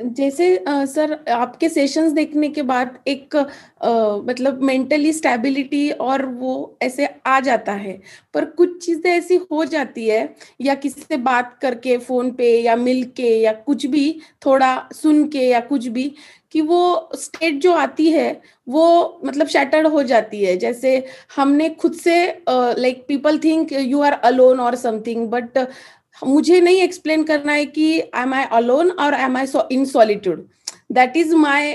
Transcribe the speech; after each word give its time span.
जैसे 0.00 0.56
आ, 0.58 0.84
सर 0.84 1.12
आपके 1.30 1.68
सेशंस 1.68 2.12
देखने 2.12 2.48
के 2.48 2.62
बाद 2.62 2.98
एक 3.08 3.36
आ, 3.36 3.46
मतलब 4.24 4.62
मेंटली 4.64 5.12
स्टेबिलिटी 5.12 5.90
और 5.92 6.24
वो 6.26 6.52
ऐसे 6.82 7.08
आ 7.26 7.38
जाता 7.40 7.72
है। 7.74 8.00
पर 8.34 8.44
कुछ 8.52 8.84
चीज़ें 8.84 9.10
ऐसी 9.12 9.36
हो 9.52 9.64
जाती 9.64 10.08
है 10.08 10.22
या 10.60 10.74
किसी 10.76 11.00
से 11.02 11.16
बात 11.18 11.58
करके 11.62 11.96
फ़ोन 11.98 12.30
पे 12.34 12.50
या 12.62 12.76
मिल 12.76 13.02
के 13.16 13.36
या 13.40 13.52
कुछ 13.66 13.86
भी 13.86 14.10
थोड़ा 14.46 14.74
सुन 14.94 15.26
के 15.28 15.48
या 15.48 15.60
कुछ 15.70 15.86
भी 15.88 16.12
कि 16.52 16.60
वो 16.60 17.10
स्टेट 17.16 17.60
जो 17.62 17.72
आती 17.74 18.10
है 18.10 18.30
वो 18.68 19.20
मतलब 19.24 19.46
शैटर्ड 19.48 19.86
हो 19.86 20.02
जाती 20.02 20.42
है। 20.44 20.56
जैसे 20.56 20.96
हमने 21.36 21.68
खुद 21.74 21.92
से 21.94 22.14
like 22.48 23.04
people 23.08 23.38
think 23.38 23.72
you 23.72 24.00
are 24.02 24.12
alone 24.24 24.60
और 24.60 24.74
समथिंग 24.76 25.26
बट 25.30 25.58
मुझे 26.26 26.60
नहीं 26.60 26.80
एक्सप्लेन 26.82 27.22
करना 27.24 27.52
है 27.52 27.64
कि 27.66 27.88
एम 27.98 28.34
आई 28.34 28.44
अलोन 28.52 28.90
और 28.90 29.14
am 29.14 29.36
I 29.36 29.46
in 29.72 29.84
solitude 29.84 30.46
that 30.92 31.16
is 31.16 31.34
my 31.36 31.74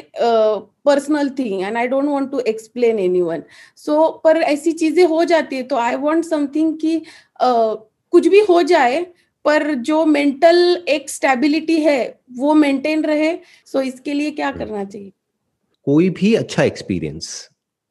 personal 0.86 1.30
thing 1.40 1.62
and 1.62 1.78
I 1.78 1.88
don't 1.88 2.09
want 2.09 2.32
to 2.32 2.40
explain 2.40 3.00
anyone 3.22 3.44
so 3.76 4.08
पर 4.23 4.38
ऐसी 4.38 4.72
चीज़ें 4.72 5.06
हो 5.06 5.23
जाती 5.26 5.56
है 5.56 5.64
तो 5.64 5.76
आई 5.76 5.95
वॉन्ट 5.95 6.26
समथिंग 6.26 6.78
कि 6.80 6.98
uh, 6.98 7.78
कुछ 8.12 8.28
भी 8.28 8.40
हो 8.40 8.62
जाए 8.64 9.06
पर 9.45 9.73
जो 9.88 10.06
मेंटल 10.06 10.84
एक 10.90 11.09
स्टेबिलिटी 11.09 11.80
है 11.81 12.20
वो 12.38 12.54
मेंटेन 12.54 13.04
रहे। 13.06 13.34
सो 13.66 13.80
so 13.80 13.86
इसके 13.86 14.14
लिए 14.14 14.31
क्या 14.31 14.52
करना 14.52 14.84
चाहिए? 14.84 15.12
कोई 15.88 16.09
भी 16.09 16.34
अच्छा 16.36 16.64
एक्सपीरियंस 16.64 17.28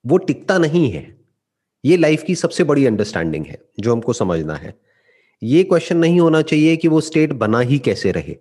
वो 0.05 0.17
टिकता 0.19 0.57
नहीं 0.59 0.91
है। 0.91 1.03
ये 1.85 1.97
लाइफ 1.97 2.23
की 2.23 2.35
सबसे 2.35 2.65
बड़ी 2.65 2.87
अंडरस्टैंडिंग 2.87 3.47
है 3.47 3.59
जो 3.81 3.93
हमको 3.93 4.13
समझना 4.13 4.55
है। 4.55 4.75
ये 5.45 5.63
क्वेश्चन 5.65 5.97
नहीं 5.97 6.21
होना 6.21 6.43
चाहिए 6.43 6.77
कि 6.77 6.89
वो 6.89 7.01
स्टेट 7.01 7.33
बना 7.33 7.61
ही 7.61 7.79
कैसे 7.79 8.13
रहे। 8.13 8.37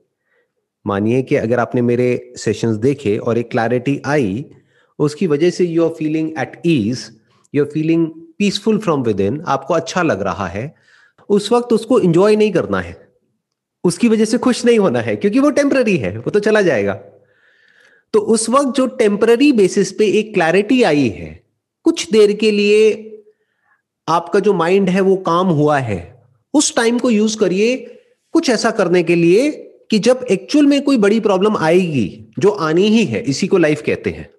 मानिए 0.88 1.22
कि 1.22 1.36
अगर 1.36 1.60
आपने 1.60 1.82
मेरे 1.82 2.34
सेशंस 2.38 2.76
देखे 2.76 3.18
और 3.18 3.38
एक 3.38 3.52
क्लैरिटी 3.52 4.02
आई, 4.06 4.46
उसकी 5.00 5.28
वजह 5.28 5.50
से 5.50 5.66
you 5.66 5.86
are 5.86 5.90
feeling 5.90 6.30
at 6.40 6.62
ease 6.66 7.12
you 7.56 7.64
are 7.64 7.70
feeling 7.70 8.08
peaceful 8.38 8.78
from 8.78 9.04
within 9.20 9.42
आपको 9.48 9.74
अच्छा 9.74 10.04
लग 10.04 10.22
रहा 10.22 10.48
है, 10.48 10.76
उस 11.30 11.52
वक्त 11.52 11.74
उसको 11.74 12.00
इंजॉय 12.00 12.36
नहीं 12.36 12.52
करना 12.52 12.80
है। 12.80 13.12
उसकी 13.84 14.08
वजह 14.08 14.26
से 14.26 14.38
खुश 14.38 14.66
नहीं 14.66 14.80
होना 14.80 15.00
है, 15.00 15.16
क्योंकि 15.16 15.40
वो 15.40 15.50
टेम्पररी 15.50 15.98
है, 15.98 16.18
वो 16.18 16.32
तो 16.32 16.40
चला 16.40 16.62
जाएगा। 16.62 16.94
तो 18.14 18.20
उस 18.20 18.50
वक्त 18.50 18.76
जो 18.76 18.88
टेम्पररी 18.88 19.52
बेसिस 19.52 19.92
पे 19.92 20.08
एक 20.08 20.34
क्लैरिटी 20.34 20.84
आई 20.84 21.10
है, 21.10 21.44
कुछ 21.84 22.12
देर 22.12 22.34
के 22.34 22.52
लिए 22.52 23.10
आपका 24.08 24.40
जो 24.40 24.54
माइंड 24.54 24.90
है 24.90 25.02
वो 25.02 25.16
काम 25.16 25.48
हुआ 25.48 25.80
है। 25.80 26.13
उस 26.54 26.76
टाइम 26.76 27.00
को 27.00 27.10
यूज़ 27.10 27.38
करिए 27.38 27.76
कुछ 28.34 28.50
ऐसा 28.50 28.72
करने 28.72 29.04
के 29.04 29.16
लिए 29.16 29.52
कि 29.92 30.00
जब 30.00 30.26
एक्चुअल 30.32 30.66
में 30.66 30.82
कोई 30.82 30.98
बड़ी 30.98 31.20
प्रॉब्लम 31.20 31.58
आएगी, 31.58 32.34
जो 32.40 32.50
आनी 32.50 32.88
ही 32.88 33.04
है, 33.06 33.22
इसी 33.22 33.48
को 33.48 33.58
लाइफ 33.58 33.82
कहते 33.82 34.10
हैं। 34.10 34.30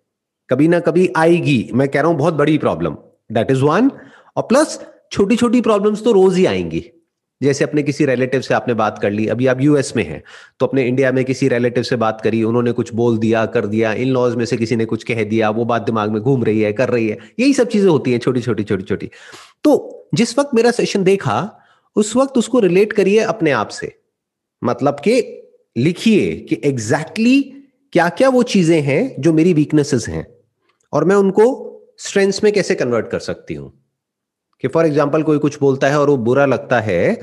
कभी 0.50 0.68
ना 0.68 0.80
कभी 0.80 1.08
आएगी। 1.16 1.70
मैं 1.74 1.88
कह 1.88 2.00
रहा 2.00 2.10
हूँ 2.10 2.18
बहुत 2.18 2.34
बड़ी 2.34 2.58
प्रॉब्लम 2.58 2.96
दैट 3.32 3.50
इज़ 3.50 3.62
वन 3.62 3.90
और 4.36 4.42
प्लस 4.42 4.80
छोटी 5.12 5.36
छोटी 5.36 5.60
प्रॉब्लम्स 5.60 6.04
तो 6.04 6.12
रोज 6.12 6.36
ही 6.36 6.46
आएँगी। 6.46 6.84
जैसे 7.40 7.64
अपने 7.64 7.82
किसी 7.82 8.04
रिलेटिव 8.06 8.40
से 8.40 8.54
आपने 8.54 8.74
बात 8.74 8.98
कर 8.98 9.10
ली। 9.10 9.26
अभी 9.26 9.46
आप 9.46 9.60
यूएस 9.60 9.92
में 9.96 10.04
हैं 10.04 10.22
तो 10.60 10.66
अपने 10.66 10.86
इंडिया 10.88 11.10
में 11.12 11.24
किसी 11.24 11.48
रिलेटिव 11.48 11.82
से 11.82 11.96
बात 11.96 12.20
करी। 12.20 12.42
उन्होंने 12.42 12.72
कुछ 12.72 12.92
बोल 12.94 13.18
दिया, 13.18 13.44
कर 13.46 13.66
दिया। 13.66 13.92
इन 13.92 14.08
लॉज 14.08 14.34
में 14.34 14.44
से 14.44 14.56
किसी 14.56 14.76
ने 14.76 14.84
कुछ 14.84 15.04
कह 15.04 15.22
दिया। 15.24 15.50
वो 15.50 15.64
बात 15.64 15.82
दिमाग 15.82 16.10
में 16.10 16.20
घूम 16.22 16.44
रही 16.44 16.60
है, 16.60 16.72
कर 16.72 16.88
रही 16.88 17.08
है। 17.08 17.18
यही 17.40 17.52
सब 17.54 17.68
चीज़ें 17.68 17.88
होती 17.88 18.12
हैं 18.12 18.18
छोटी 18.18 18.40
छोटी 18.40 18.64
छोटी 18.64 18.82
छोटी 18.82 19.10
तो 19.64 20.08
जिस 20.14 20.38
वक्त 20.38 20.54
मेरा 20.54 20.70
सेशन 20.70 21.04
देखा 21.04 21.40
उस 21.96 22.14
वक्त 22.16 22.38
उसको 22.38 22.60
रिलेट 22.60 22.92
करिए 22.92 23.18
अपने 23.20 23.50
आप 23.50 23.68
से। 23.68 23.92
मतलब 24.62 25.00
कि 25.00 25.20
लिखिए 25.76 26.34
कि 26.40 26.60
एग्जैक्टली 26.64 27.38
exactly 27.38 27.62
क्या 27.92 28.08
क्या 28.08 28.28
वो 28.28 28.42
चीज़ें 28.42 28.80
हैं 28.82 29.22
जो 29.22 29.32
मेरी 29.32 29.52
वीकनेसेस 29.54 30.08
हैं 30.08 30.26
और 30.92 31.04
मैं 31.04 31.16
उनको 31.16 31.46
स्ट्रेंथ्स 31.98 32.44
में 32.44 32.52
कैसे 32.52 32.74
कन्वर्ट 32.74 33.08
कर 33.08 33.18
सकती 33.20 33.54
हूँ। 33.54 33.72
कि 34.64 34.68
फॉर 34.68 34.86
एग्ज़ाम्पल 34.86 35.22
कोई 35.22 35.38
कुछ 35.38 35.58
बोलता 35.60 35.88
है 35.88 35.98
और 36.00 36.10
वो 36.10 36.16
बुरा 36.16 36.46
लगता 36.46 36.80
है 36.80 37.14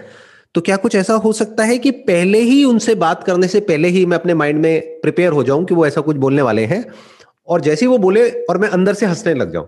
तो 0.56 0.62
क्या 0.62 0.78
कुछ 0.78 0.96
ऐसा 0.96 1.14
हो 1.14 1.32
सकता 1.34 1.64
है 1.64 1.78
कि 1.78 1.92
पहले 1.92 2.40
ही 2.40 2.64
उनसे 2.64 2.96
बात 2.96 3.24
करने 3.24 3.48
से 3.48 3.60
पहले 3.60 3.88
ही 3.88 4.06
मैं 4.06 4.18
अपने 4.18 4.34
माइंड 4.34 4.60
में 4.60 5.02
प्रिपेयर 5.02 5.32
हो 5.32 5.44
जाऊँ 5.44 5.66
कि 5.66 5.76
वो 5.76 5.86
ऐसा 5.88 6.02
कुछ 6.02 6.18
बोलने 6.18 6.42
वाले 6.42 6.66
हैं 6.66 6.86
और 7.48 7.62
जैसे 7.62 7.86
ही 7.86 7.90
वो 7.90 7.98
बोले 7.98 8.30
और 8.30 8.58
मैं 8.58 8.70
अंदर 8.70 8.94
से 8.94 9.06
हंसने 9.06 9.34
लग 9.34 9.54
जाऊँ। 9.54 9.68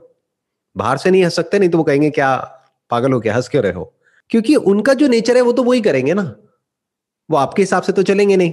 बाहर 0.76 0.98
से 0.98 1.12
नहीं 1.12 1.24
हंस 1.24 1.36
सकते, 1.36 1.60
नहीं 1.60 1.70
तो 1.70 1.78
वो 1.78 1.84
कहेंगे, 1.84 2.10
क्या 2.10 2.36
पागल 2.92 3.14
हो, 3.14 3.20
क्या 3.20 3.36
हंस 3.36 3.48
क्यों 3.50 3.64
रहे 3.64 3.74
हो? 3.74 3.93
क्योंकि 4.30 4.56
उनका 4.56 4.94
जो 4.94 5.08
नेचर 5.08 5.36
है 5.36 5.42
वो 5.42 5.52
तो 5.52 5.64
वही 5.64 5.82
करेंगे 5.82 6.14
ना। 6.14 6.36
वो 7.30 7.38
आपके 7.38 7.62
हिसाब 7.62 7.84
से 7.84 7.92
तो 7.92 8.04
चलेंगे 8.04 8.38
नहीं। 8.38 8.52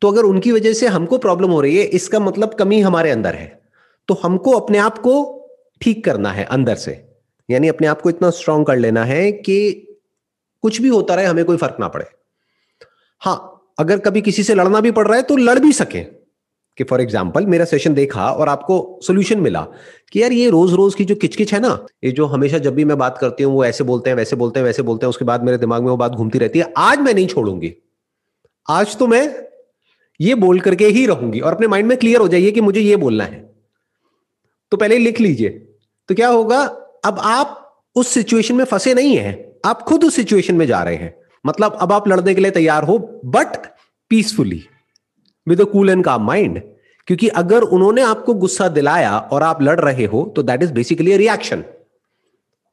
तो 0.00 0.08
अगर 0.08 0.22
उनकी 0.22 0.52
वजह 0.52 0.72
से 0.72 0.86
हमको 0.86 1.18
प्रॉब्लम 1.18 1.50
हो 1.50 1.60
रही 1.60 1.76
है, 1.76 1.84
इसका 1.84 2.20
मतलब 2.20 2.54
कमी 2.54 2.80
हमारे 2.80 3.10
अंदर 3.10 3.34
है। 3.34 3.62
तो 4.08 4.14
हमको 4.14 4.50
अपने 4.50 4.78
आप 4.78 4.98
को 4.98 5.14
ठीक 5.80 6.04
करना 6.04 6.32
है 6.32 6.44
अंदर 6.44 6.74
से। 6.74 7.14
यानी 7.50 7.68
अपने 7.68 7.86
आप 7.86 8.00
को 8.00 8.10
इतना 8.10 8.30
स्ट्रांग 8.30 8.66
कर 8.66 8.76
लेना 8.76 9.04
है 9.04 9.32
कि 9.32 9.72
कुछ 10.62 10.80
भी 10.80 10.88
होता 10.88 11.14
रहे, 11.14 11.24
हमें 11.24 11.44
कोई 11.44 11.56
फ़र्क 11.56 11.76
ना 11.80 11.88
पड़े। 11.88 12.06
हाँ 13.20 13.50
अगर 13.78 13.98
कभी 13.98 14.20
किसी 14.22 14.42
से 14.42 14.54
लड़ना 14.54 14.80
भी 14.80 14.90
पड़ 14.90 15.06
रहा 15.06 15.16
है 15.16 15.22
तो 15.22 15.36
लड़ 15.36 15.58
भी 15.58 15.72
सके। 15.72 16.00
कि 16.78 16.84
फॉर 16.84 17.00
एग्ज़ाम्पल 17.00 17.46
मेरा 17.46 17.64
सेशन 17.64 17.94
देखा 17.94 18.30
और 18.30 18.48
आपको 18.48 19.00
सोल्यूशन 19.02 19.40
मिला 19.40 19.66
कि 20.12 20.22
यार 20.22 20.32
ये 20.32 20.48
रोज 20.50 20.72
रोज 20.72 20.94
की 20.94 21.04
जो 21.04 21.14
किचकिच 21.14 21.52
है 21.54 21.60
ना, 21.60 21.78
ये 22.04 22.10
जो 22.10 22.26
हमेशा 22.26 22.58
जब 22.58 22.74
भी 22.74 22.84
मैं 22.84 22.98
बात 22.98 23.18
करती 23.18 23.42
हूँ, 23.42 23.52
वो 23.54 23.64
ऐसे 23.64 23.84
बोलते 23.84 24.10
हैं, 24.10 24.16
वैसे 24.16 24.36
बोलते 24.36 24.60
हैं, 24.60 24.64
वैसे 24.66 24.82
बोलते 24.82 25.06
हैं, 25.06 25.08
उसके 25.10 25.24
बाद 25.24 25.44
मेरे 25.44 25.58
दिमाग 25.58 25.82
में 25.82 25.90
वो 25.90 25.96
बात 25.96 26.12
घूमती 26.12 26.38
रहती 26.38 26.58
है, 26.58 26.72
आज 26.76 26.98
मैं 26.98 27.14
नहीं 27.14 27.26
छोड़ूँगी। 27.26 27.72
आज 28.68 28.96
तो 28.96 29.06
मैं 29.06 29.22
ये 30.20 30.34
बोल 30.36 30.60
करके 30.60 30.86
ही 30.86 31.06
रहूँगी 31.06 31.40
और 31.40 31.54
अपने 31.54 31.66
माइंड 31.66 31.88
में 31.88 31.96
क्लियर 31.98 32.20
हो 32.20 32.28
जाइए 32.28 32.50
कि 32.50 32.60
मुझे 32.60 32.80
ये 32.80 32.96
बोलना 32.96 33.24
है। 33.24 33.40
तो 34.72 34.76
पहले 34.76 34.98
लिख 34.98 35.20
लीजिए। 35.20 35.48
तो 36.08 36.14
क्या 36.14 36.28
होगा, 36.28 36.62
अब 37.04 37.18
आप 37.20 37.60
उस 37.96 38.08
सिचुएशन 38.08 38.54
में 38.54 38.64
फंसे 38.64 38.94
नहीं 38.94 39.16
है, 39.16 39.32
आप 39.66 39.82
खुद 39.82 40.04
उस 40.04 40.16
सिचुएशन 40.16 40.54
में 40.54 40.66
जा 40.66 40.82
रहे 40.82 40.96
हैं। 40.96 41.14
मतलब 41.44 41.78
अब 41.80 41.92
आप 41.92 42.08
लड़ने 42.08 42.34
के 42.34 42.40
लिए 42.40 42.50
तैयार 42.50 42.84
हो 42.84 42.98
but 43.24 43.66
peacefully 44.10 44.62
with 45.46 45.60
a 45.60 45.64
cool 45.64 45.90
and 45.90 46.04
calm 46.04 46.26
mind 46.26 46.60
क्योंकि 47.08 47.28
अगर 47.36 47.62
उन्होंने 47.68 48.02
आपको 48.02 48.34
गुस्सा 48.34 48.68
दिलाया 48.70 49.16
और 49.32 49.42
आप 49.42 49.62
लड़ 49.62 49.78
रहे 49.80 50.04
हो 50.04 50.22
तो 50.36 50.42
दैट 50.42 50.62
इज़ 50.62 50.72
बेसिकली 50.72 51.16
रिएक्शन 51.16 51.64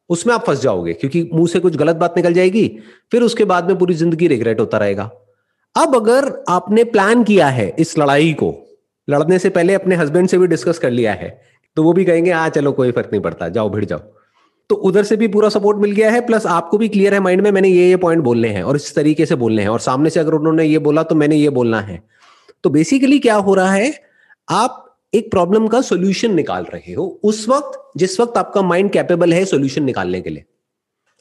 उसमें 0.09 0.33
आप 0.33 0.45
फंस 0.47 0.61
जाओगे 0.61 0.93
क्योंकि 0.93 1.29
मुँह 1.33 1.47
से 1.47 1.59
कुछ 1.59 1.75
गलत 1.75 1.95
बात 1.95 2.17
निकल 2.17 2.33
जाएगी 2.33 2.67
फिर 3.11 3.23
उसके 3.23 3.45
बाद 3.45 3.67
में 3.67 3.77
पूरी 3.77 3.93
ज़िंदगी 3.93 4.27
रिग्रेट 4.27 4.59
होता 4.59 4.77
रहेगा 4.77 5.09
अब 5.75 5.95
अगर 5.95 6.31
आपने 6.49 6.83
प्लान 6.85 7.23
किया 7.23 7.47
है 7.49 7.67
इस 7.79 7.97
लड़ाई 7.97 8.33
को 8.33 8.53
लड़ने 9.07 9.39
से 9.39 9.49
पहले 9.49 9.73
अपने 9.73 9.95
हस्बैंड 9.95 10.27
से 10.27 10.37
भी 10.37 10.47
डिस्कस 10.47 10.79
कर 10.79 10.91
लिया 10.91 11.13
है 11.13 11.29
तो 11.77 11.83
वो 11.83 11.93
भी 11.93 12.05
कहेंगे 12.05 12.31
हाँ 12.31 12.49
चलो 12.49 12.71
कोई 12.71 12.91
फ़र्क 12.91 13.09
नहीं 13.11 13.21
पड़ता 13.21 13.47
जाओ 13.49 13.69
भिड़ 13.69 13.85
जाओ 13.85 13.99
तो 14.69 14.75
उधर 14.85 15.03
से 15.03 15.15
भी 15.17 15.27
पूरा 15.27 15.49
सपोर्ट 15.49 15.77
मिल 15.77 15.91
गया 15.91 16.11
है 16.11 16.19
प्लस 16.25 16.45
आपको 16.47 16.77
भी 16.77 16.87
क्लियर 16.87 17.13
है 17.13 17.19
माइंड 17.19 17.41
में 17.41 17.51
मैंने 17.51 17.69
ये 17.69 17.87
ये 17.89 17.95
पॉइंट 17.97 18.23
बोलने 18.23 18.49
हैं 18.49 18.63
और 18.63 18.75
इस 18.75 18.93
तरीके 18.95 19.25
से 19.25 19.35
बोलने 19.35 19.61
हैं 19.61 19.69
और 19.69 19.79
सामने 19.79 20.09
से 20.09 20.19
अगर 20.19 20.33
उन्होंने 20.33 20.65
ये 20.65 20.79
बोला 20.79 21.03
तो 21.03 21.15
मैंने 21.15 21.35
ये 21.35 21.49
बोलना 21.49 21.79
है 21.81 22.01
तो 22.63 22.69
बेसिकली 22.69 23.19
क्या 23.19 23.35
हो 23.35 23.53
रहा 23.53 23.71
है? 23.71 23.93
आप 24.49 24.87
एक 25.13 25.29
प्रॉब्लम 25.31 25.67
का 25.67 25.81
सोल्यूशन 25.81 26.33
निकाल 26.35 26.63
रहे 26.63 26.93
हो 26.93 27.05
उस 27.23 27.47
वक्त, 27.49 27.79
जिस 27.97 28.19
वक्त 28.19 28.37
आपका 28.37 28.61
माइंड 28.61 28.91
कैपेबल 28.91 29.33
है 29.33 29.43
सोल्यूशन 29.45 29.83
निकालने 29.83 30.21
के 30.21 30.29
लिए। 30.29 30.45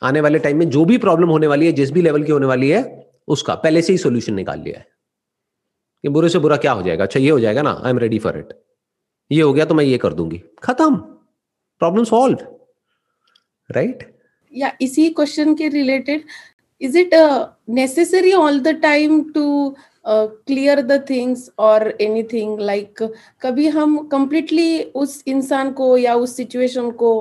आने 0.03 0.21
वाले 0.21 0.39
टाइम 0.39 0.59
में 0.59 0.69
जो 0.71 0.85
भी 0.85 0.99
प्रॉब्लम 0.99 1.29
होने 1.29 1.47
वाली 1.47 1.67
है, 1.67 1.73
जिस 1.73 1.91
भी 1.91 2.03
लेवल 2.03 2.23
की 2.25 2.33
होने 2.33 2.47
वाली 2.47 2.69
है, 2.71 2.83
उसका 3.29 3.55
पहले 3.55 3.83
से 3.83 3.93
ही 3.93 3.99
सोल्यूशन 3.99 4.35
निकाल 4.35 4.61
लिया 4.61 4.79
है। 4.79 4.87
कि 6.05 6.09
बुरे 6.09 6.29
से 6.29 6.39
बुरा 6.39 6.57
क्या 6.57 6.73
हो 6.73 6.83
जाएगा? 6.83 7.05
अच्छा 7.05 7.21
ये 7.21 7.31
हो 7.31 7.41
जाएगा 7.41 7.63
ना 7.63 7.81
I 7.85 7.91
am 7.91 7.99
ready 7.99 8.19
for 8.19 8.39
it 8.39 8.53
ये 9.31 9.43
हो 9.43 9.53
गया 9.53 9.65
तो 9.65 9.75
मैं 9.75 9.85
ये 9.85 9.99
कर 9.99 10.13
दूँगी। 10.15 10.43
खत्म। 10.63 10.97
प्रॉब्लम 10.97 12.05
सॉल्व 12.05 12.39
राइट 13.71 14.03
या 14.53 14.73
इसी 14.81 15.09
क्वेश्चन 15.11 15.55
के 15.55 15.69
related 15.69 16.25
is 16.81 16.99
it 16.99 17.11
necessary 17.69 18.33
all 18.33 18.61
the 18.61 18.69
time 18.83 19.23
to 19.33 19.77
clear 20.11 20.81
the 20.83 21.05
things 21.11 21.51
और 21.59 21.89
एनीथिंग 22.01 22.61
लाइक 22.61 23.03
कभी 23.43 23.67
हम 23.69 23.97
कंप्लीटली 24.09 24.83
उस 24.83 25.23
इंसान 25.27 25.71
को 25.73 25.97
या 25.99 26.15
उस 26.15 26.37
सिचुएशन 26.37 26.91
को 26.93 27.13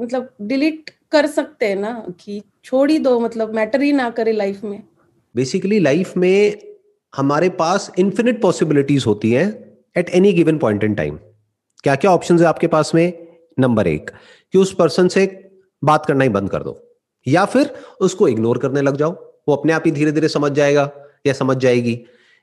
मतलब 0.00 0.28
डिलीट 0.42 0.90
कर 1.12 1.26
सकते 1.26 1.66
हैं 1.66 1.76
ना, 1.76 1.92
कि 2.20 2.42
छोड़ 2.64 2.90
ही 2.90 2.98
दो 2.98 3.18
मतलब 3.20 3.54
मैटर 3.54 3.82
ही 3.82 3.92
ना 3.92 4.08
करे 4.10 4.32
लाइफ 4.32 4.62
में। 4.64 4.82
बेसिकली 5.34 5.78
लाइफ 5.78 6.16
में 6.16 6.58
हमारे 7.12 7.48
पास 7.48 7.90
इन्फिनिट 7.98 8.40
पॉसिबिलिटीज 8.42 9.04
होती 9.06 9.32
हैं 9.32 9.48
at 9.96 10.10
any 10.10 10.32
given 10.32 10.58
point 10.58 10.84
in 10.84 10.94
time 10.94 11.18
क्या 11.84 11.94
क्या 11.94 12.10
ऑप्शन 12.10 12.38
है 12.38 12.44
आपके 12.44 12.66
पास 12.66 12.94
में? 12.94 13.12
नंबर 13.58 13.86
एक, 13.86 14.10
कि 14.54 14.58
उस 14.58 14.74
पर्सन 14.74 15.08
से 15.08 15.26
बात 15.82 16.06
करना 16.06 16.24
ही 16.24 16.30
बंद 16.30 16.50
कर 16.50 16.62
दो। 16.62 16.78
या 17.26 17.44
फिर 17.44 17.74
उसको 18.00 18.28
इग्नोर 18.28 18.58
करने 18.58 18.82
लग 18.82 18.96
जाओ। 18.96 19.12
वो 19.48 19.54
अपने 19.56 19.72
आप 19.72 19.82
ही 19.86 19.90
धीरे 19.92 20.12
धीरे 20.12 20.28
समझ 20.28 20.50
जाएगा 20.52 20.90
या 21.26 21.32
समझ 21.32 21.56
जाएगी। 21.56 21.94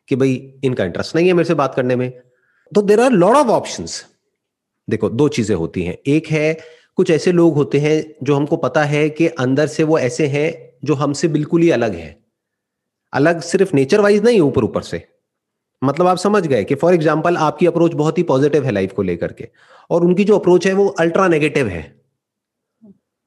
कि 0.09 0.15
भाई 0.15 0.53
इनका 0.63 0.85
इंटरेस्ट 0.85 1.15
नहीं 1.15 1.27
है 1.27 1.33
मेरे 1.33 1.47
से 1.47 1.53
बात 1.53 1.75
करने 1.75 1.95
में। 1.95 2.11
तो 2.71 2.81
there 2.81 2.99
are 2.99 3.11
lot 3.11 3.37
of 3.37 3.47
option 3.47 3.85
देखो, 4.87 5.09
दो 5.09 5.27
चीज़ें 5.27 5.55
होती 5.55 5.83
हैं। 5.83 5.97
एक 6.07 6.27
है, 6.27 6.57
कुछ 6.95 7.11
ऐसे 7.11 7.31
लोग 7.31 7.55
होते 7.55 7.79
हैं 7.79 8.15
जो 8.23 8.35
हमको 8.35 8.57
पता 8.57 8.83
है 8.83 9.09
कि 9.09 9.27
अंदर 9.27 9.67
से 9.67 9.83
वो 9.83 9.99
ऐसे 9.99 10.27
हैं 10.27 10.77
जो 10.83 10.93
हमसे 10.93 11.27
बिल्कुल 11.27 11.61
ही 11.61 11.69
अलग 11.69 11.95
है। 11.95 12.17
अलग 13.13 13.41
सिर्फ़ 13.41 13.75
नेचर 13.75 14.01
वाइज 14.01 14.23
नहीं, 14.23 14.39
ऊपर 14.41 14.63
ऊपर 14.63 14.81
से। 14.81 15.07
मतलब 15.83 16.07
आप 16.07 16.17
समझ 16.17 16.47
गए 16.47 16.63
कि 16.63 16.75
फॉर 16.75 16.93
एग्ज़ाम्पल 16.93 17.37
आपकी 17.37 17.65
अप्रोच 17.65 17.93
बहुत 17.93 18.17
ही 18.17 18.23
पॉजिटिव 18.23 18.65
है 18.65 18.71
लाइफ 18.71 18.93
को 18.93 19.01
लेकर 19.01 19.33
के। 19.33 19.47
और 19.89 20.03
उनकी 20.03 20.23
जो 20.23 20.37
अप्रोच 20.37 20.67
है 20.67 20.73
वो 20.73 20.87
अल्ट्रा 20.87 21.27
नेगेटिव 21.27 21.67
है। 21.67 21.98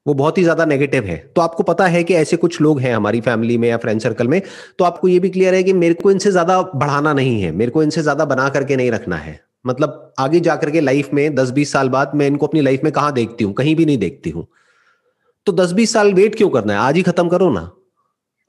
वो 0.05 0.13
बहुत 0.13 0.37
ही 0.37 0.43
ज़्यादा 0.43 0.65
नेगेटिव 0.65 1.03
है। 1.05 1.17
तो 1.35 1.41
आपको 1.41 1.63
पता 1.63 1.85
है 1.87 2.03
कि 2.03 2.13
ऐसे 2.15 2.37
कुछ 2.37 2.59
लोग 2.61 2.79
हैं 2.79 2.93
हमारी 2.95 3.21
फैमिली 3.21 3.57
में 3.57 3.67
या 3.69 3.77
फ्रेंड 3.77 4.01
सर्कल 4.01 4.27
में 4.27 4.41
तो 4.79 4.85
आपको 4.85 5.07
ये 5.07 5.19
भी 5.19 5.29
क्लियर 5.29 5.53
है 5.53 5.63
कि 5.63 5.73
मेरे 5.75 5.93
को 5.93 6.11
इनसे 6.11 6.31
ज़्यादा 6.31 6.61
बढ़ाना 6.61 7.13
नहीं 7.13 7.41
है, 7.41 7.51
मेरे 7.51 7.71
को 7.71 7.83
इनसे 7.83 8.01
ज़्यादा 8.01 8.25
बना 8.25 8.49
करके 8.49 8.75
नहीं 8.75 8.91
रखना 8.91 9.17
है। 9.17 9.39
मतलब 9.65 10.13
आगे 10.19 10.39
जाकर 10.39 10.69
के 10.71 10.81
लाइफ 10.81 11.13
में 11.13 11.35
दस 11.35 11.51
बीस 11.51 11.71
साल 11.71 11.89
बाद 11.89 12.11
मैं 12.15 12.27
इनको 12.27 12.47
अपनी 12.47 12.61
लाइफ 12.61 12.83
में 12.83 12.91
कहा 12.93 13.11
देखती 13.11 13.43
हूँ, 13.43 13.53
कहीं 13.53 13.75
भी 13.75 13.85
नहीं 13.85 13.97
देखती 13.97 14.29
हूँ। 14.29 14.47
तो 15.47 15.51
दस 15.53 15.71
बीस 15.71 15.93
साल 15.93 16.13
वेट 16.13 16.35
क्यों 16.35 16.49
करना 16.49 16.73
है? 16.73 16.79
आज 16.79 16.95
ही 16.95 17.01
खत्म 17.03 17.29
करो 17.29 17.49
ना। 17.51 17.69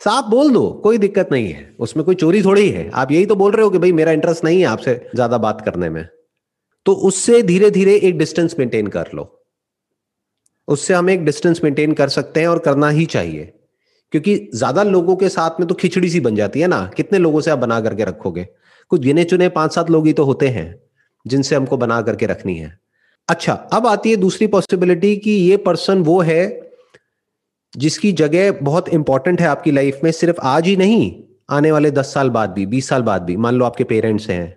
साफ़ 0.01 0.27
बोल 0.27 0.51
दो, 0.53 0.69
कोई 0.85 0.99
दिक्कत 0.99 1.29
नहीं 1.33 1.53
है। 1.53 1.75
उसमें 1.79 2.05
कोई 2.07 2.15
चोरी 2.15 2.43
थोड़ी 2.43 2.69
है। 2.69 2.89
आप 2.95 3.13
यही 3.13 3.27
तो 3.27 3.35
बोल 3.37 3.53
रहे 3.53 3.65
हो 3.65 3.71
कि 3.71 3.79
भाई 3.79 3.93
मेरा 3.93 4.13
इंटरेस्ट 4.13 4.45
नहीं 4.45 4.59
है 4.61 4.67
आपसे 4.67 4.95
ज़्यादा 5.15 5.39
बात 5.39 5.61
करने 5.61 5.89
में। 5.91 6.05
तो 6.87 6.93
उससे 7.03 7.43
धीरे 7.43 7.71
धीरे 7.71 7.95
एक 7.99 8.19
डिस्टेंस 8.19 8.57
मेंटेन 8.59 8.87
कर 8.87 9.11
लो। 9.15 9.31
उससे 10.69 10.95
हम 10.95 11.11
एक 11.11 11.25
डिस्टेंस 11.25 11.61
मेंटेन 11.65 11.93
कर 11.93 12.09
सकते 12.09 12.41
हैं 12.41 12.49
और 12.49 12.59
करना 12.59 12.89
ही 12.91 13.07
चाहिए। 13.07 13.53
क्योंकि 14.13 14.37
ज़्यादा 14.55 14.83
लोगों 14.83 15.17
के 15.17 15.29
साथ 15.29 15.61
में 15.61 15.67
तो 15.69 15.75
खिचड़ी 15.75 16.09
सी 16.11 16.21
बन 16.21 16.37
जाती 16.37 16.61
है 16.61 16.67
ना। 16.67 16.85
कितने 16.97 17.19
लोगों 17.19 17.41
से 17.41 17.51
आप 17.51 17.59
बना 17.59 17.81
करके 17.81 18.05
रखोगे? 18.05 18.47
कुछ 18.91 19.01
गिने 19.01 19.25
चुने 19.25 19.49
पाँच 19.49 19.75
सात 19.75 19.91
लोग 19.91 20.07
ही 20.07 20.13
तो 20.13 20.25
होते 20.25 20.49
हैं, 20.49 20.75
जिनसे 21.27 21.57
हमको 21.57 21.77
बना 21.77 22.01
करके 22.03 22.27
रखनी 22.27 22.57
है। 22.57 22.79
अच्छा 23.29 23.53
अब 23.73 23.87
आती 23.87 24.11
है 24.11 24.17
दूसरी 24.17 24.47
पॉसिबिलिटी 24.47 25.17
कि 25.17 25.31
ये 25.31 25.57
पर्सन 25.59 26.03
वो 26.03 26.21
है, 26.23 26.61
जिसकी 27.75 28.13
जगह 28.13 28.51
बहुत 28.63 28.89
इंपॉर्टेंट 28.89 29.41
है 29.41 29.47
आपकी 29.47 29.71
लाइफ 29.71 30.01
में, 30.05 30.11
सिर्फ़ 30.13 30.41
आज 30.43 30.67
ही 30.67 30.77
नहीं, 30.77 31.13
आने 31.51 31.73
वाले 31.73 31.91
दस 31.91 32.13
साल 32.15 32.31
बाद 32.31 32.51
भी, 32.51 32.67
बीस 32.67 32.89
साल 32.89 33.03
बाद 33.03 33.23
भी। 33.23 33.37
मान 33.37 33.55
लो 33.55 33.65
आपके 33.65 33.85
पेरेंट्स 33.85 34.29
हैं, 34.31 34.57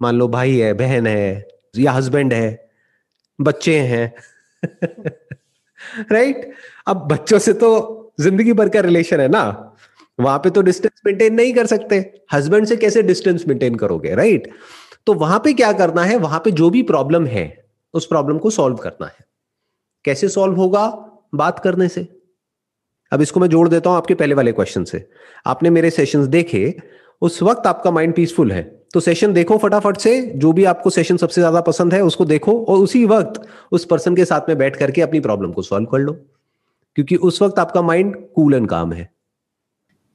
मान 0.00 0.16
लो 0.16 0.28
भाई 0.28 0.56
है, 0.56 0.72
बहन 0.74 1.06
है, 1.06 1.46
या 1.76 1.92
हस्बैंड 1.92 2.32
है, 2.32 2.70
बच्चे 3.38 3.78
हैं 3.78 4.12
राइट 6.12 6.52
अब 6.86 7.08
बच्चों 7.12 7.38
से 7.38 7.52
तो 7.52 8.12
ज़िंदगी 8.20 8.52
भर 8.52 8.68
का 8.68 8.80
रिलेशन 8.80 9.20
है 9.20 9.28
ना। 9.28 9.74
वहाँ 10.20 10.38
पे 10.38 10.50
तो 10.50 10.62
डिस्टेंस 10.62 11.00
मेंटेन 11.06 11.34
नहीं 11.34 11.52
कर 11.54 11.66
सकते। 11.66 11.96
हस्बैंड 12.32 12.66
से 12.66 12.76
कैसे 12.76 13.02
डिस्टेंस 13.02 13.44
मेंटेन 13.48 13.74
करोगे? 13.74 14.14
राइट 14.14 14.50
तो 15.06 15.14
वहाँ 15.14 15.38
पे 15.38 15.52
क्या 15.52 15.72
करना 15.72 16.04
है? 16.04 16.16
वहाँ 16.16 16.40
पे 16.40 16.50
जो 16.50 16.70
भी 16.70 16.82
प्रॉब्लम 16.82 17.26
है, 17.26 17.64
उस 17.94 18.06
प्रॉब्लम 18.06 18.38
को 18.38 18.50
सॉल्व 18.50 18.76
करना 18.76 19.06
है। 19.06 19.24
कैसे 20.04 20.28
सॉल्व 20.28 20.56
होगा? 20.56 20.86
बात 21.34 21.58
करने 21.58 21.88
से। 21.88 22.08
अब 23.12 23.22
इसको 23.22 23.40
मैं 23.40 23.48
जोड़ 23.48 23.68
देता 23.68 23.90
हूँ 23.90 23.96
आपके 23.96 24.14
पहले 24.14 24.34
वाले 24.34 24.52
क्वेश्चन 24.52 24.84
से। 24.84 25.08
आपने 25.46 25.70
मेरे 25.70 25.90
सेशंस 25.90 26.26
देखे, 26.26 26.74
उस 27.22 27.42
वक्त 27.42 27.66
आपका 27.66 27.90
माइंड 27.90 28.14
पीसफुल 28.14 28.52
है। 28.52 28.81
तो 28.94 29.00
सेशन 29.00 29.32
देखो 29.32 29.56
फटाफट 29.58 29.96
से 29.96 30.20
जो 30.36 30.52
भी 30.52 30.64
आपको 30.64 30.90
सेशन 30.90 31.16
सबसे 31.16 31.40
ज़्यादा 31.40 31.60
पसंद 31.60 31.94
है 31.94 32.02
उसको 32.04 32.24
देखो 32.24 32.58
और 32.64 32.78
उसी 32.78 33.04
वक्त 33.06 33.40
उस 33.72 33.84
पर्सन 33.84 34.16
के 34.16 34.24
साथ 34.24 34.48
में 34.48 34.56
बैठ 34.58 34.76
करके 34.76 35.02
अपनी 35.02 35.20
प्रॉब्लम 35.20 35.52
को 35.52 35.62
सॉल्व 35.62 35.86
कर 35.86 35.98
लो। 35.98 36.12
क्योंकि 36.96 37.16
उस 37.18 37.40
वक्त 37.42 37.58
आपका 37.58 37.82
माइंड 37.82 38.16
कूल 38.34 38.54
एंड 38.54 38.68
काम 38.68 38.92
है। 38.92 39.10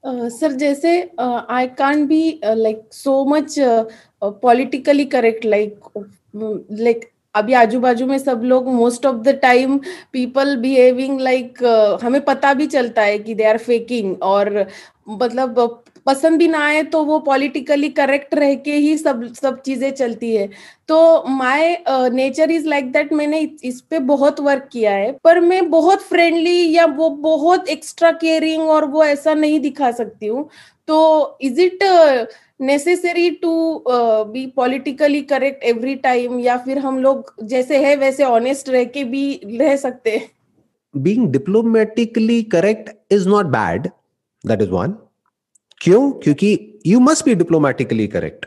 सर 0.04 0.52
uh, 0.52 0.58
जैसे 0.58 1.00
I 1.20 1.68
can't 1.78 2.06
be 2.08 2.40
like 2.46 2.82
so 2.94 3.24
much 3.26 3.56
politically 4.22 5.06
correct 5.06 5.46
like 5.46 5.80
like 6.72 7.10
अभी 7.36 7.54
आजू 7.54 7.80
बाजू 7.80 8.06
में 8.06 8.18
सब 8.20 8.42
लोग 8.44 8.68
most 8.74 9.06
of 9.06 9.16
the 9.24 9.30
time 9.42 9.78
people 10.14 10.56
behaving 10.58 11.20
like 11.22 11.64
हमें 12.04 12.22
पता 12.26 12.54
भी 12.54 12.68
चलता 12.68 13.02
है 13.02 13.18
कि 13.20 13.34
दे 13.34 13.44
आर 13.44 13.58
फेकिंग 13.58 14.16
और 14.24 14.66
मतलब 15.10 15.84
पसंद 16.08 16.40
भी 16.40 16.48
ना 16.48 16.64
आए 16.66 16.82
तो 16.86 17.04
वो 17.06 17.20
पॉलिटिकली 17.22 17.90
करेक्ट 17.92 18.34
रह 18.36 18.54
के 18.58 18.74
ही 18.74 18.98
सब 18.98 19.24
सब 19.36 19.62
चीज़ें 19.62 19.90
चलती 19.92 20.36
है। 20.36 20.48
तो 20.90 21.24
my 21.30 21.78
nature 21.90 22.52
is 22.52 22.68
like 22.68 22.92
that 22.92 23.14
मैंने 23.14 23.40
इस 23.64 23.82
पे 23.82 24.00
बहुत 24.08 24.40
वर्क 24.42 24.70
किया 24.72 24.92
है, 24.94 25.12
पर 25.24 25.40
मैं 25.42 25.70
बहुत 25.70 26.02
फ्रेंडली 26.04 26.76
या 26.76 26.86
वो 26.88 27.10
बहुत 27.22 27.70
एक्स्ट्रा 27.70 28.12
केयरिंग 28.14 28.70
और 28.70 28.86
वो 28.88 29.04
ऐसा 29.06 29.34
नहीं 29.36 29.60
दिखा 29.60 29.92
सकती 29.94 30.28
हूँ। 30.28 30.48
तो 30.88 31.38
is 31.42 31.62
it 31.62 31.84
necessary 32.62 33.30
to 33.32 33.84
be 34.28 34.46
politically 34.56 35.22
correct 35.24 35.64
every 35.66 35.96
time 35.98 36.40
या 36.40 36.58
फिर 36.58 36.78
हम 36.80 37.00
लोग 37.00 37.34
जैसे 37.46 37.78
है 37.86 37.96
वैसे 37.96 38.24
ऑनेस्ट 38.26 38.70
रह 38.70 38.84
के 38.86 39.04
भी 39.06 39.40
रह 39.52 39.76
सकते 39.78 40.12
हैं? 40.12 40.30
Being 40.94 41.28
diplomatically 41.32 42.42
correct 42.46 42.90
is 43.14 43.28
not 43.30 43.46
bad 43.48 43.88
that 44.44 44.62
is 44.62 44.70
one 44.70 44.96
क्यों? 45.82 46.12
क्योंकि 46.14 46.80
you 46.88 47.00
must 47.00 47.26
be 47.26 47.36
diplomatically 47.36 48.08
correct 48.08 48.46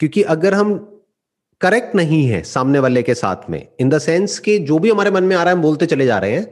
क्योंकि 0.00 0.22
अगर 0.34 0.54
हम 0.54 0.74
करेक्ट 1.60 1.94
नहीं 1.94 2.24
है 2.26 2.42
सामने 2.44 2.78
वाले 2.78 3.02
के 3.02 3.14
साथ 3.14 3.48
में 3.50 3.66
इन 3.80 3.88
द 3.88 3.98
सेंस 3.98 4.38
कि 4.38 4.58
जो 4.60 4.78
भी 4.78 4.90
हमारे 4.90 5.10
मन 5.10 5.24
में 5.24 5.34
आ 5.36 5.42
रहा 5.42 5.50
है, 5.50 5.56
हम 5.56 5.62
बोलते 5.62 5.86
चले 5.86 6.06
जा 6.06 6.18
रहे 6.18 6.32
हैं 6.32 6.44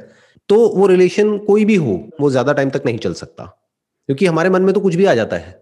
तो 0.49 0.57
वो 0.69 0.87
रिलेशन 0.87 1.37
कोई 1.41 1.65
भी 1.65 1.75
हो, 1.77 2.03
वो 2.21 2.31
ज़्यादा 2.31 2.53
टाइम 2.53 2.71
तक 2.71 2.83
नहीं 2.87 2.99
चल 2.99 3.15
सकता। 3.15 3.45
क्योंकि 3.45 4.27
हमारे 4.27 4.51
मन 4.51 4.63
में 4.63 4.73
तो 4.75 4.81
कुछ 4.81 4.95
भी 4.95 5.05
आ 5.05 5.15
जाता 5.15 5.37
है। 5.37 5.61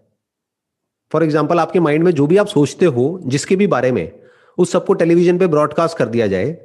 फॉर 1.11 1.23
एग्ज़ाम्पल 1.23 1.59
आपके 1.59 1.79
माइंड 1.79 2.03
में 2.03 2.11
जो 2.11 2.27
भी 2.27 2.37
आप 2.37 2.47
सोचते 2.47 2.85
हो, 2.87 3.19
जिसके 3.25 3.55
भी 3.55 3.67
बारे 3.67 3.91
में, 3.91 4.11
उस 4.57 4.71
सबको 4.71 4.93
टेलीविज़न 4.93 5.37
पे 5.37 5.47
ब्रॉडकास्ट 5.47 5.97
कर 5.97 6.05
दिया 6.07 6.27
जाए, 6.27 6.57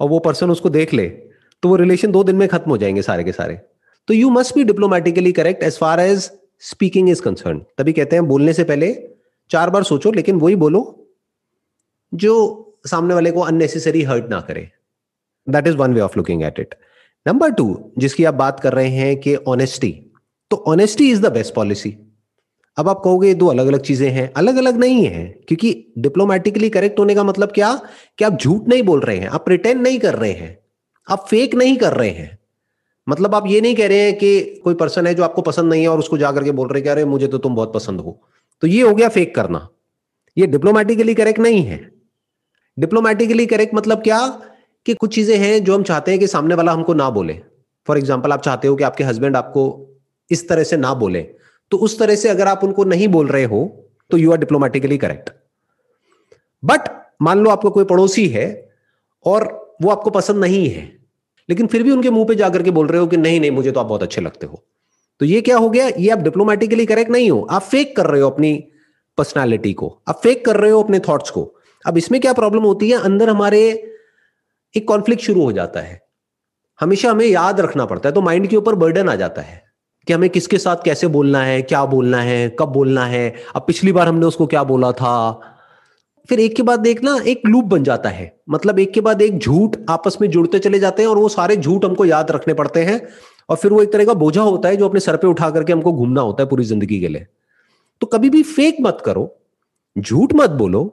और 0.00 0.08
वो 0.08 0.18
पर्सन 0.20 0.50
उसको 0.50 0.70
देख 0.70 0.94
ले 0.94 1.06
तो 1.62 1.68
वो 1.68 1.76
रिलेशन 1.76 2.12
दो 2.12 2.22
दिन 2.24 2.36
में 2.36 2.48
खत्म 2.48 2.70
हो 2.70 2.76
जाएँगे 2.78 3.02
सारे 3.02 3.24
के 3.24 3.32
सारे। 3.32 3.60
तो 4.08 4.14
you 4.14 4.30
must 4.30 4.54
be 4.54 4.64
diplomatically 4.64 5.32
correct 5.32 5.62
as 5.62 5.78
far 5.78 6.00
as 6.00 6.30
speaking 6.62 7.10
is 7.10 7.22
concern 7.22 7.60
तभी 7.78 7.92
कहते 7.92 8.16
हैं, 8.16 8.26
बोलने 8.28 8.52
से 8.52 8.64
पहले 8.64 8.92
चार 9.50 9.70
बार 9.70 9.82
सोचो, 9.84 10.12
लेकिन 10.12 10.36
वही 10.36 10.56
बोलो 10.56 10.80
जो 12.12 12.32
सामने 12.86 13.14
वाले 13.14 13.30
को 13.30 13.40
अननेसेसरी 13.42 14.02
हर्ट 14.02 14.28
ना 14.30 14.40
करे। 14.40 14.68
That 15.46 15.66
is 15.66 15.76
one 15.76 15.94
way 15.94 16.00
of 16.00 16.16
looking 16.16 16.42
at 16.42 16.58
it 16.60 16.74
number 17.26 17.50
two 17.50 17.92
जिसकी 17.98 18.24
आप 18.24 18.34
बात 18.34 18.60
कर 18.60 18.72
रहे 18.72 18.88
हैं 18.88 19.16
कि 19.16 19.34
ऑनेस्टी 19.36 19.90
तो 20.50 20.56
honesty 20.68 21.10
is 21.10 21.20
the 21.22 21.32
best 21.32 21.54
policy 21.54 21.96
अब 22.76 22.88
आप 22.88 23.00
कहोगे 23.04 23.32
दो 23.34 23.46
अलग 23.46 23.66
अलग 23.66 23.80
चीज़ें 23.80 24.08
हैं। 24.10 24.32
अलग 24.32 24.56
अलग 24.56 24.76
नहीं 24.76 25.04
है, 25.06 25.24
क्योंकि 25.48 25.92
डिप्लोमेटिकली 25.98 26.68
करेक्ट 26.70 26.98
होने 26.98 27.14
का 27.14 27.24
मतलब 27.24 27.52
क्या? 27.52 27.74
कि 28.18 28.24
आप 28.24 28.32
झूठ 28.32 28.68
नहीं 28.68 28.82
बोल 28.82 29.00
रहे 29.00 29.16
हैं, 29.18 29.28
आप 29.28 29.44
प्रिटेंड 29.44 29.80
नहीं 29.82 29.98
कर 29.98 30.14
रहे 30.14 30.32
हैं, 30.32 30.58
आप 31.08 31.26
फेक 31.28 31.54
नहीं 31.54 31.76
कर 31.76 31.92
रहे 31.92 32.10
हैं। 32.10 32.38
मतलब 33.06 33.34
आप 33.34 33.44
ये 33.46 33.60
नहीं 33.60 33.74
कह 33.76 33.86
रहे 33.88 33.98
हैं 33.98 34.16
कि 34.18 34.60
कोई 34.64 34.74
पर्सन 34.74 35.06
है 35.06 35.14
जो 35.14 35.22
आपको 35.22 35.42
पसंद 35.42 35.72
नहीं 35.72 35.82
है 35.82 35.88
और 35.88 35.98
उसको 35.98 36.18
जाकर 36.18 36.44
के 36.44 36.50
बोल 36.50 36.68
रहे 36.68 36.82
कह 36.82 36.92
रहे 36.92 37.04
मुझे 37.04 37.26
तो 37.26 37.38
तुम 37.38 37.54
बहुत 37.54 37.72
पसंद 37.74 38.00
हो। 38.00 38.18
तो 38.62 38.66
ये 38.66 38.82
हो 38.82 38.94
गया 38.94 39.08
फेक 39.08 39.34
करना। 39.34 39.68
ये 40.36 40.46
डिप्लोमेटिकली 40.46 41.14
करेक्ट 41.14 41.40
नहीं 41.40 41.62
है। 41.62 41.78
डिप्लोमेटिकली 42.78 43.46
करेक्ट 43.46 43.74
मतलब 43.74 44.02
क्या? 44.02 44.26
कि 44.86 44.94
कुछ 44.94 45.14
चीज़ें 45.14 45.36
हैं 45.38 45.64
जो 45.64 45.74
हम 45.74 45.82
चाहते 45.82 46.10
हैं 46.10 46.20
कि 46.20 46.26
सामने 46.26 46.54
वाला 46.54 46.72
हमको 46.72 46.94
ना 46.94 47.08
बोले। 47.10 47.40
फॉर 47.86 47.98
एग्ज़ाम्पल 47.98 48.32
आप 48.32 48.42
चाहते 48.42 48.68
हो 48.68 48.76
कि 48.76 48.84
आपके 48.84 49.04
हस्बैंड 49.04 49.36
आपको 49.36 49.64
इस 50.30 50.48
तरह 50.48 50.64
से 50.64 50.76
ना 50.76 50.92
बोले। 50.94 51.22
तो 51.72 51.76
उस 51.76 51.98
तरह 51.98 52.16
से 52.16 52.28
अगर 52.28 52.48
आप 52.48 52.64
उनको 52.64 52.84
नहीं 52.84 53.08
बोल 53.08 53.26
रहे 53.26 53.44
हो 53.44 53.64
तो 54.10 54.16
you 54.16 54.32
are 54.32 54.38
diplomatically 54.38 54.98
correct 54.98 55.30
but 56.62 56.88
मान 57.22 57.38
लो 57.38 57.50
आपका 57.50 57.70
कोई 57.70 57.84
पड़ोसी 57.84 58.26
है 58.28 58.46
और 59.26 59.44
वो 59.82 59.90
आपको 59.90 60.10
पसंद 60.10 60.40
नहीं 60.40 60.68
है 60.68 60.84
लेकिन 61.48 61.66
फिर 61.66 61.82
भी 61.82 61.90
उनके 61.90 62.10
मुँह 62.10 62.26
पे 62.26 62.34
जाकर 62.34 62.62
के 62.62 62.70
बोल 62.70 62.86
रहे 62.86 63.00
हो 63.00 63.06
कि 63.06 63.16
नहीं 63.16 63.40
नहीं, 63.40 63.50
मुझे 63.50 63.70
तो 63.70 63.80
आप 63.80 63.86
बहुत 63.86 64.02
अच्छे 64.02 64.20
लगते 64.20 64.46
हो। 64.46 64.64
तो 65.20 65.26
ये 65.26 65.40
क्या 65.40 65.56
हो 65.56 65.70
गया? 65.70 65.88
ये 65.88 66.08
आप 66.10 66.18
डिप्लोमेटिकली 66.18 66.86
करेक्ट 66.86 67.10
नहीं 67.10 67.30
हो। 67.30 67.46
आप 67.50 67.62
फेक 67.62 67.96
कर 67.96 68.06
रहे 68.06 68.20
हो 68.20 68.30
अपनी 68.30 68.52
पर्सनैलिटी 69.18 69.72
को। 69.72 70.02
आप 70.08 70.20
फेक 70.22 70.44
कर 70.44 70.56
रहे 70.56 70.70
हो 70.70 70.82
अपने 70.82 70.98
थॉट्स 70.98 71.30
को। 71.30 71.54
अब 71.86 71.98
इसमें 71.98 72.20
क्या 72.20 72.32
प्रॉब्लम 72.32 72.62
होती 72.62 72.90
है? 72.90 72.98
अंदर 72.98 73.28
हमारे 73.28 73.60
एक 74.74 74.88
कॉन्फ्लिक्ट 74.88 75.22
शुरू 75.22 75.42
हो 75.42 75.52
जाता 75.52 75.80
है। 75.80 76.00
हमेशा 76.80 77.10
हमें 77.10 77.26
याद 77.26 77.60
रखना 77.60 77.84
पड़ता 77.84 78.08
है 78.08 78.14
तो 78.14 78.20
माइंड 78.20 78.46
के 78.46 78.56
ऊपर 78.56 78.74
बर्डन 78.74 79.08
आ 79.08 79.14
जाता 79.14 79.42
है 79.42 79.62
कि 80.06 80.12
हमें 80.12 80.30
किसके 80.30 80.58
साथ 80.58 80.76
कैसे 80.84 81.06
बोलना 81.06 81.42
है, 81.42 81.62
क्या 81.62 81.84
बोलना 81.84 82.20
है, 82.20 82.56
कब 82.60 82.68
बोलना 82.68 83.06
है, 83.06 83.34
अब 83.56 83.64
पिछली 83.66 83.92
बार 83.92 84.08
हमने 84.08 84.26
उसको 84.26 84.46
क्या 84.46 84.64
बोला 84.64 84.92
था? 84.92 85.40
फिर 86.28 86.40
एक 86.40 86.54
के 86.56 86.62
बाद 86.62 86.86
एक 86.86 87.02
ना 87.04 87.18
एक 87.26 87.42
लूप 87.46 87.64
बन 87.64 87.84
जाता 87.84 88.08
है। 88.08 88.34
मतलब 88.50 88.78
एक 88.78 88.92
के 88.92 89.00
बाद 89.00 89.22
एक 89.22 89.38
झूठ 89.38 89.76
आपस 89.90 90.16
में 90.20 90.28
जुड़ते 90.30 90.58
चले 90.58 90.78
जाते 90.78 91.02
हैं 91.02 91.08
और 91.08 91.18
वो 91.18 91.28
सारे 91.28 91.56
झूठ 91.56 91.84
हमको 91.84 92.04
याद 92.04 92.30
रखने 92.30 92.54
पड़ते 92.54 92.84
हैं 92.84 93.00
और 93.48 93.56
फिर 93.56 93.72
वो 93.72 93.82
एक 93.82 93.92
तरह 93.92 94.04
का 94.04 94.14
बोझा 94.14 94.42
होता 94.42 94.68
है 94.68 94.76
जो 94.76 94.88
अपने 94.88 95.00
सर 95.00 95.16
पे 95.16 95.26
उठा 95.26 95.50
करके 95.50 95.72
हमको 95.72 95.92
घूमना 95.92 96.20
होता 96.20 96.42
है 96.42 96.48
पूरी 96.48 96.64
ज़िंदगी 96.64 97.00
के 97.00 97.08
लिए। 97.08 97.26
तो 98.02 98.06
कभी 98.06 98.30
भी 98.30 98.42
फेक 98.44 98.76
मत 98.80 99.02
करो, 99.04 99.34
झूठ 99.96 100.34
मत 100.34 100.50
बोलो। 100.52 100.92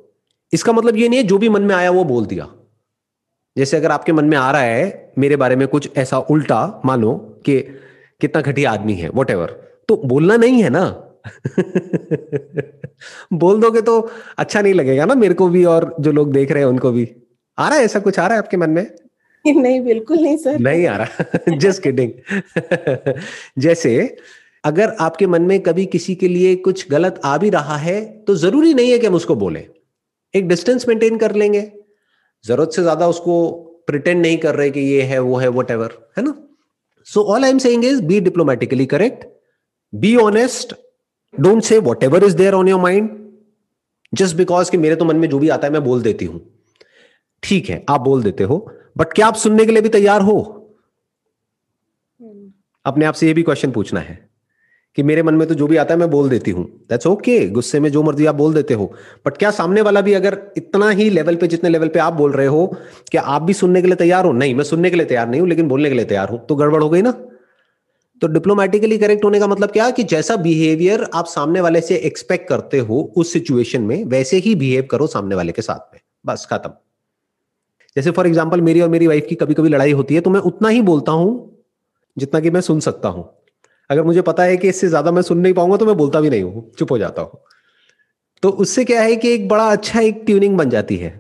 इसका 0.53 0.73
मतलब 0.73 0.97
ये 0.97 1.07
नहीं 1.09 1.19
है 1.19 1.25
जो 1.25 1.37
भी 1.37 1.49
मन 1.49 1.61
में 1.61 1.75
आया 1.75 1.91
वो 1.91 2.03
बोल 2.03 2.25
दिया। 2.25 2.47
जैसे 3.55 3.77
अगर 3.77 3.91
आपके 3.91 4.11
मन 4.11 4.25
में 4.25 4.37
आ 4.37 4.51
रहा 4.51 4.61
है, 4.61 5.13
मेरे 5.17 5.35
बारे 5.35 5.55
में 5.55 5.67
कुछ 5.67 5.89
ऐसा 5.97 6.17
उल्टा, 6.19 6.81
मानो 6.85 7.13
कि 7.45 7.59
कितना 8.21 8.41
घटिया 8.41 8.71
आदमी 8.71 8.93
है 8.93 9.09
वट 9.09 9.31
तो 9.89 9.95
बोलना 10.05 10.35
नहीं 10.37 10.61
है 10.63 10.69
ना। 10.69 10.83
बोल 13.33 13.61
दोगे 13.61 13.81
तो 13.81 14.11
अच्छा 14.37 14.61
नहीं 14.61 14.73
लगेगा 14.73 15.05
ना 15.05 15.15
मेरे 15.15 15.33
को 15.33 15.47
भी 15.49 15.65
और 15.65 15.95
जो 15.99 16.11
लोग 16.11 16.31
देख 16.33 16.51
रहे 16.51 16.63
हैं 16.63 16.69
उनको 16.69 16.91
भी। 16.91 17.09
आ 17.57 17.69
रहा 17.69 17.77
है 17.77 17.85
ऐसा 17.85 17.99
कुछ? 17.99 18.19
आ 18.19 18.27
रहा 18.27 18.33
है 18.33 18.39
आपके 18.39 18.57
मन 18.57 18.69
में? 18.69 18.95
नहीं 19.47 19.81
बिल्कुल 19.81 20.17
नहीं 20.17 20.37
सर। 20.37 20.59
नहीं 20.59 20.87
आ 20.87 20.97
रहा। 20.97 21.57
जस्ट 21.57 21.83
किडिंग 21.83 22.11
जैसे 23.57 24.17
अगर 24.63 24.89
आपके 24.99 25.27
मन 25.27 25.41
में 25.41 25.59
कभी 25.59 25.85
किसी 25.85 26.15
के 26.15 26.27
लिए 26.27 26.55
कुछ 26.55 26.89
गलत 26.91 27.21
आ 27.25 27.37
भी 27.37 27.49
रहा 27.49 27.77
है 27.77 28.01
तो 28.23 28.35
ज़रूरी 28.35 28.73
नहीं 28.73 28.91
है 28.91 28.99
कि 28.99 29.07
हम 29.07 29.15
उसको 29.15 29.35
बोले। 29.35 29.65
एक 30.35 30.47
डिस्टेंस 30.47 30.87
मेंटेन 30.87 31.17
कर 31.17 31.35
लेंगे। 31.35 31.71
ज़रूरत 32.47 32.71
से 32.71 32.81
ज़्यादा 32.81 33.07
उसको 33.07 33.51
प्रिटेंड 33.87 34.21
नहीं 34.21 34.37
कर 34.37 34.55
रहे 34.55 34.69
कि 34.69 34.79
ये 34.79 35.01
है 35.01 35.19
वो 35.19 35.35
है 35.35 35.47
वट 35.49 35.71
है 35.71 36.23
ना? 36.23 36.33
So 37.05 37.21
all 37.23 37.43
I 37.43 37.49
am 37.49 37.57
saying 37.57 37.85
is 37.85 38.01
be 38.01 38.19
diplomatically 38.19 38.85
correct 38.85 39.25
be 39.93 40.15
honest 40.15 40.73
don't 41.33 41.63
say 41.63 41.77
whatever 42.03 42.23
is 42.23 42.35
there 42.37 42.53
on 42.53 42.67
your 42.67 42.81
mind 42.81 43.09
just 44.13 44.35
because 44.35 44.71
कि 44.71 44.77
मेरे 44.77 44.95
तो 44.95 45.05
मन 45.05 45.15
में 45.15 45.29
जो 45.29 45.39
भी 45.39 45.49
आता 45.49 45.67
है, 45.67 45.73
मैं 45.73 45.83
बोल 45.83 46.01
देती 46.01 46.25
हूँ। 46.25 46.41
ठीक 47.43 47.69
है, 47.69 47.83
आप 47.89 48.01
बोल 48.01 48.23
देते 48.23 48.43
हो। 48.43 48.57
बट 48.97 49.13
क्या 49.13 49.27
आप 49.27 49.35
सुनने 49.35 49.65
के 49.65 49.71
लिए 49.71 49.81
भी 49.81 49.89
तैयार 49.89 50.21
हो। 50.21 50.41
अपने 52.85 53.05
आप 53.05 53.13
से 53.13 53.27
ये 53.27 53.33
भी 53.33 53.43
क्वेश्चन 53.43 53.71
पूछना 53.71 53.99
है 53.99 54.17
कि 54.97 55.03
मेरे 55.03 55.23
मन 55.23 55.33
में 55.33 55.47
तो 55.47 55.55
जो 55.55 55.67
भी 55.67 55.77
आता 55.77 55.93
है, 55.93 55.99
मैं 55.99 56.09
बोल 56.09 56.29
देती 56.29 56.51
हूँ। 56.51 56.65
दैट्स 56.89 57.07
ओके 57.07 57.47
गुस्से 57.49 57.79
में 57.79 57.89
जो 57.91 58.03
मर्ज़ी 58.03 58.25
आप 58.25 58.35
बोल 58.35 58.53
देते 58.53 58.73
हो। 58.73 58.85
बट 59.25 59.37
क्या 59.37 59.51
सामने 59.51 59.81
वाला 59.81 60.01
भी 60.01 60.13
अगर 60.13 60.37
इतना 60.57 60.89
ही 60.89 61.09
लेवल 61.09 61.35
पे, 61.35 61.47
जितने 61.47 61.69
लेवल 61.69 61.87
पे 61.87 61.99
आप 61.99 62.13
बोल 62.13 62.31
रहे 62.31 62.47
हो, 62.47 62.65
क्या 63.11 63.21
आप 63.21 63.41
भी 63.41 63.53
सुनने 63.53 63.81
के 63.81 63.87
लिए 63.87 63.95
तैयार 63.95 64.25
हो? 64.25 64.31
नहीं, 64.31 64.55
मैं 64.55 64.63
सुनने 64.63 64.89
के 64.89 64.95
लिए 64.95 65.05
तैयार 65.05 65.29
नहीं 65.29 65.41
हूँ, 65.41 65.49
लेकिन 65.49 65.67
बोलने 65.67 65.89
के 65.89 65.95
लिए 65.95 66.05
तैयार 66.05 66.29
हूँ। 66.29 66.45
तो 66.45 66.55
गड़बड़ 66.55 66.83
हो 66.83 66.89
गई 66.89 67.01
ना? 67.01 67.13
तो 68.21 68.27
डिप्लोमेटिकली 68.27 68.97
करेक्ट 68.97 69.23
होने 69.25 69.39
का 69.39 69.47
मतलब 69.47 69.71
क्या? 69.71 69.89
कि 69.91 70.03
जैसा 70.05 70.35
बिहेवियर 70.37 71.03
आप 71.13 71.25
सामने 71.25 71.61
वाले 71.61 71.81
से 71.81 71.95
एक्सपेक्ट 71.97 72.47
करते 72.49 72.79
हो 72.79 73.01
उस 73.17 73.33
सिचुएशन 73.33 73.81
में, 73.81 74.03
वैसे 74.05 74.37
ही 74.37 74.55
बिहेव 74.55 74.87
करो 74.91 75.07
सामने 75.07 75.35
वाले 75.35 75.51
के 75.51 75.61
साथ 75.61 75.93
में। 75.93 75.99
बस, 76.25 76.47
खत्म। 76.51 76.71
जैसे 77.95 78.11
फॉर 78.11 78.27
एग्ज़ाम्पल 78.27 78.61
मेरी 78.61 78.81
और 78.81 78.89
मेरी 78.89 79.07
वाइफ 79.07 79.25
की 79.29 79.35
कभी 79.35 79.53
कभी 79.53 79.69
लड़ाई 79.69 79.91
होती 79.91 80.15
है 80.15 80.21
तो 80.21 80.29
मैं 80.29 80.39
उतना 80.41 80.69
ही 80.69 80.81
बोलता 80.81 81.11
हूँ 81.11 81.33
जितना 82.17 82.39
कि 82.39 82.49
मैं 82.49 82.61
सुन 82.61 82.79
सकता 82.79 83.09
हूँ। 83.09 83.29
अगर 83.89 84.03
मुझे 84.03 84.21
पता 84.21 84.43
है 84.43 84.57
कि 84.57 84.69
इससे 84.69 84.87
ज़्यादा 84.87 85.11
मैं 85.11 85.21
सुन 85.21 85.37
नहीं 85.37 85.53
पाऊँगा 85.53 85.77
तो 85.77 85.85
मैं 85.85 85.95
बोलता 85.97 86.21
भी 86.21 86.29
नहीं 86.29 86.43
हूँ, 86.43 86.71
चुप 86.77 86.91
हो 86.91 86.97
जाता 86.97 87.21
हूँ। 87.21 87.41
तो 88.43 88.49
उससे 88.49 88.85
क्या 88.85 89.01
है 89.01 89.15
कि 89.15 89.33
एक 89.33 89.47
बड़ा 89.47 89.67
अच्छा 89.71 89.99
एक 90.01 90.23
ट्यूनिंग 90.25 90.57
बन 90.57 90.69
जाती 90.69 90.97
है। 90.97 91.19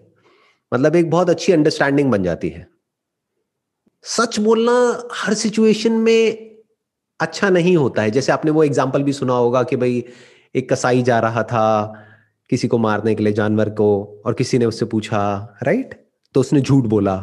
मतलब 0.71 0.95
एक 0.95 1.09
बहुत 1.09 1.29
अच्छी 1.29 1.53
अंडरस्टैंडिंग 1.53 2.11
बन 2.11 2.23
जाती 2.23 2.49
है। 2.49 2.67
सच 4.05 4.39
बोलना 4.39 4.73
हर 5.13 5.33
सिचुएशन 5.33 5.91
में 5.91 6.52
अच्छा 7.23 7.49
नहीं 7.49 7.75
होता 7.77 8.01
है। 8.01 8.11
जैसे 8.11 8.31
आपने 8.31 8.51
वो 8.51 8.63
एग्ज़ाम्पल 8.63 9.03
भी 9.03 9.13
सुना 9.13 9.33
होगा 9.33 9.63
कि 9.63 9.75
भाई 9.75 10.03
एक 10.55 10.71
कसाई 10.71 11.03
जा 11.03 11.19
रहा 11.19 11.43
था 11.43 11.65
किसी 12.49 12.67
को 12.67 12.77
मारने 12.77 13.15
के 13.15 13.23
लिए 13.23 13.33
जानवर 13.33 13.69
को 13.69 13.87
और 14.25 14.33
किसी 14.33 14.57
ने 14.57 14.65
उससे 14.65 14.85
पूछा, 14.85 15.57
राइट? 15.63 15.93
तो 16.35 16.39
उसने 16.39 16.61
झूठ 16.61 16.85
बोला। 16.85 17.15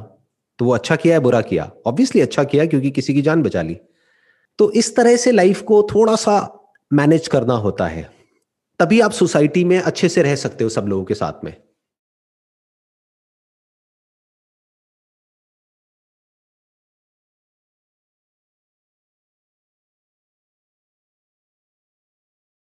तो 0.59 0.65
वो 0.65 0.73
अच्छा 0.75 0.97
किया 0.97 1.15
है 1.15 1.21
बुरा 1.21 1.41
किया? 1.41 1.71
ऑब्वियसली 1.87 2.21
अच्छा 2.21 2.45
किया 2.45 2.67
क्योंकि 2.67 2.91
किसी 2.91 3.15
की 3.15 3.23
जान 3.23 3.43
बचा 3.43 3.63
ली। 3.63 3.77
तो 4.59 4.71
इस 4.73 4.95
तरह 4.97 5.17
से 5.17 5.33
लाइफ 5.33 5.63
को 5.63 5.83
थोड़ा 5.95 6.15
सा 6.17 6.37
मैनेज 6.91 7.29
करना 7.29 7.55
होता 7.55 7.87
है। 7.87 8.09
तभी 8.81 9.01
आप 9.01 9.11
सोसाइटी 9.13 9.65
में 9.65 9.79
अच्छे 9.79 10.09
से 10.09 10.23
रह 10.23 10.35
सकते 10.37 10.65
हो 10.65 10.71
सब 10.71 10.87
लोगों 10.87 11.05
के 11.05 11.15
साथ 11.15 11.45
में। 11.45 11.55